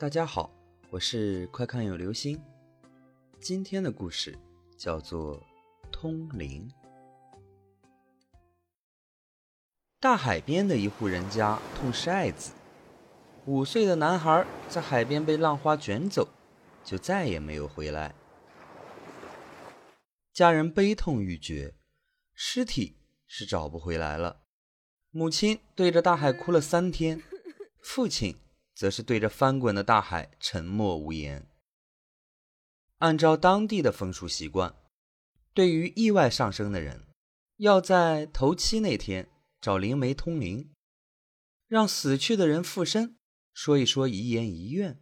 [0.00, 0.50] 大家好，
[0.88, 2.42] 我是快看有流星。
[3.38, 4.34] 今天的故事
[4.78, 5.38] 叫做
[5.92, 6.66] 《通灵》。
[10.00, 12.52] 大海边的一户人家痛失爱子，
[13.44, 16.26] 五岁的男孩在海边被浪花卷走，
[16.82, 18.14] 就再也没有回来。
[20.32, 21.74] 家人悲痛欲绝，
[22.32, 22.96] 尸体
[23.26, 24.40] 是找不回来了。
[25.10, 27.22] 母亲对着大海哭了三天，
[27.82, 28.34] 父亲。
[28.80, 31.46] 则是对着翻滚的大海沉默无言。
[32.96, 34.74] 按照当地的风俗习惯，
[35.52, 37.06] 对于意外上升的人，
[37.56, 39.28] 要在头七那天
[39.60, 40.72] 找灵媒通灵，
[41.66, 43.18] 让死去的人附身，
[43.52, 44.98] 说一说遗言遗愿。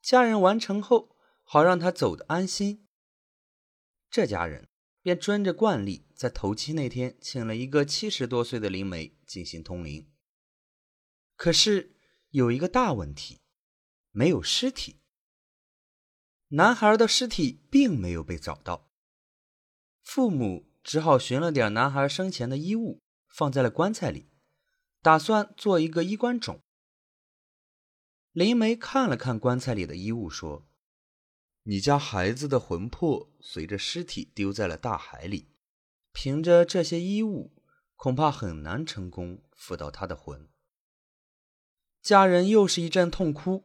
[0.00, 1.14] 家人完成后，
[1.44, 2.88] 好让他走得安心。
[4.08, 4.66] 这家人
[5.02, 10.10] 便遵着惯例，在头七那天请了一个七十多岁的灵媒进行通灵。
[11.36, 11.95] 可是。
[12.36, 13.40] 有一个大问题，
[14.10, 15.00] 没有尸体。
[16.48, 18.90] 男孩的尸体并没有被找到，
[20.04, 24.28] 父母只好寻了点男孩生前的衣物，放在了棺材里，
[25.00, 26.60] 打算做一个衣冠冢。
[28.32, 30.68] 灵媒看了看棺材里的衣物，说
[31.64, 35.54] ：“你家孩子的魂魄随着尸体丢在了大海里，
[36.12, 37.54] 凭着这些衣物，
[37.94, 40.46] 恐怕很难成功附到他的魂。”
[42.06, 43.64] 家人又是一阵痛哭，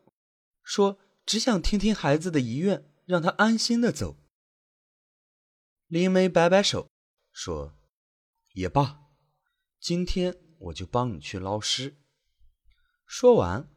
[0.63, 0.97] 说
[1.27, 4.17] ：“只想听听孩子的遗愿，让他安心的走。”
[5.85, 6.89] 灵梅摆摆手，
[7.31, 7.77] 说
[8.53, 9.01] ：“也罢，
[9.79, 11.97] 今天我就帮你去捞尸。”
[13.05, 13.69] 说完，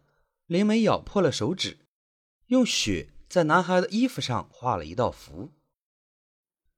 [0.46, 1.80] 灵梅咬破了手指，
[2.46, 5.52] 用血在男孩的衣服上画了一道符，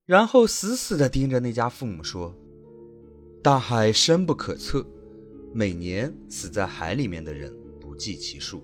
[0.04, 2.34] 然后死死的盯着那家父母说
[3.44, 4.84] ：“大海深不可测，
[5.54, 7.56] 每年死在海里面的人。”
[7.96, 8.62] 计其数，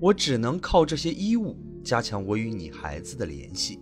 [0.00, 3.80] 我只能靠这些衣物加强我与你孩子的联系。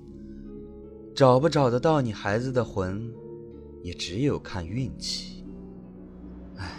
[1.15, 3.13] 找不找得到你孩子的魂，
[3.83, 5.45] 也只有看运气。
[6.57, 6.71] 唉，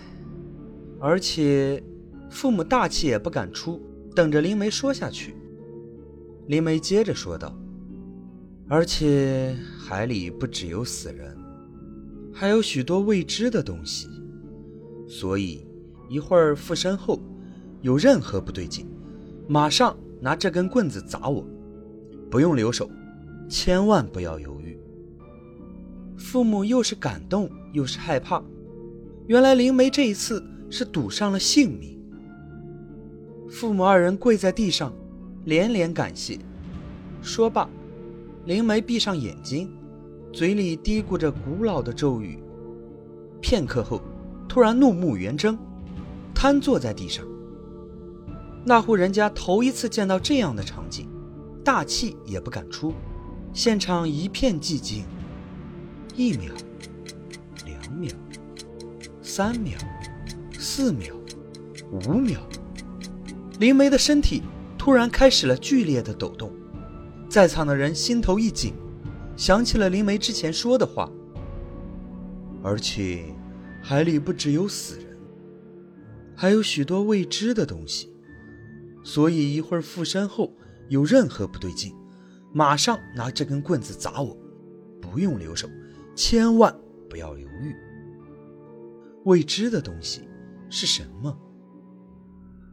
[0.99, 1.83] 而且
[2.29, 3.79] 父母大气也不敢出，
[4.15, 5.35] 等着灵媒说下去。
[6.47, 7.55] 灵媒接着说道
[8.67, 11.37] ：“而且海里不只有死人，
[12.33, 14.07] 还有许多未知的东西，
[15.07, 15.65] 所以
[16.09, 17.21] 一会儿附身后。”
[17.83, 18.87] 有任何不对劲，
[19.45, 21.45] 马上拿这根棍子砸我，
[22.31, 22.89] 不用留手，
[23.49, 24.79] 千万不要犹豫。
[26.17, 28.41] 父母又是感动又是害怕，
[29.27, 31.99] 原来灵媒这一次是赌上了性命。
[33.49, 34.93] 父母二人跪在地上，
[35.43, 36.39] 连连感谢。
[37.21, 37.69] 说罢，
[38.45, 39.69] 灵媒闭上眼睛，
[40.31, 42.39] 嘴里嘀咕着古老的咒语。
[43.41, 44.01] 片刻后，
[44.47, 45.57] 突然怒目圆睁，
[46.33, 47.25] 瘫坐在地上。
[48.65, 51.09] 那户人家头一次见到这样的场景，
[51.63, 52.93] 大气也不敢出，
[53.53, 55.03] 现场一片寂静。
[56.15, 56.53] 一秒，
[57.65, 58.11] 两秒，
[59.21, 59.77] 三秒，
[60.57, 61.13] 四秒，
[61.91, 62.39] 五秒，
[63.59, 64.43] 灵梅的身体
[64.77, 66.51] 突然开始了剧烈的抖动，
[67.27, 68.73] 在场的人心头一紧，
[69.35, 71.11] 想起了灵梅之前说的话，
[72.61, 73.25] 而且
[73.81, 75.17] 海里不只有死人，
[76.35, 78.12] 还有许多未知的东西。
[79.03, 80.53] 所以一会儿附身后
[80.89, 81.95] 有任何不对劲，
[82.53, 84.37] 马上拿这根棍子砸我，
[85.01, 85.69] 不用留手，
[86.15, 86.73] 千万
[87.09, 87.75] 不要犹豫。
[89.25, 90.27] 未知的东西
[90.69, 91.37] 是什么？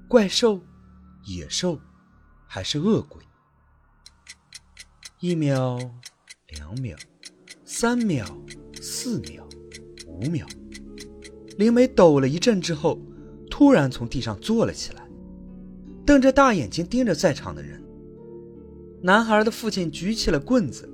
[0.09, 0.61] 怪兽、
[1.25, 1.81] 野兽，
[2.47, 3.23] 还是恶鬼？
[5.21, 5.79] 一秒，
[6.49, 6.97] 两秒，
[7.65, 8.27] 三秒，
[8.81, 9.47] 四秒，
[10.07, 10.47] 五秒。
[11.59, 12.99] 灵媒抖了一阵之后，
[13.51, 15.10] 突然从地上坐了起来。
[16.11, 17.81] 瞪着大眼睛盯着在场的人。
[19.01, 20.93] 男孩的父亲举起了棍子，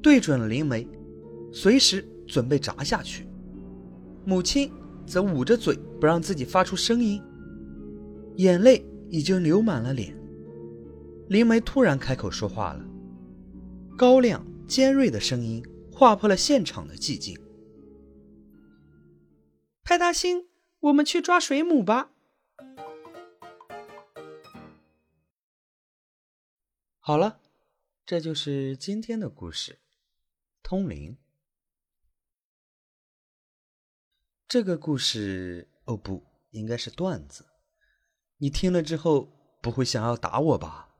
[0.00, 0.86] 对准了灵媒，
[1.52, 3.26] 随时准备砸下去。
[4.24, 4.70] 母亲
[5.04, 7.20] 则捂着嘴，不让自己发出声音，
[8.36, 10.16] 眼泪已经流满了脸。
[11.30, 12.84] 灵媒突然开口说话了，
[13.98, 15.60] 高亮尖锐的声音
[15.90, 17.36] 划破了现场的寂静
[19.82, 20.44] ：“派大星，
[20.78, 22.12] 我们去抓水母吧。”
[27.06, 27.38] 好了，
[28.06, 29.72] 这就是今天的故事，
[30.62, 31.12] 《通灵》。
[34.48, 37.44] 这个故事哦，不应该是段子。
[38.38, 39.28] 你听了之后
[39.60, 40.93] 不会想要打我吧？